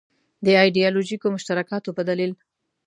[0.45, 2.31] د ایدیالوژیکو مشترکاتو په دلیل.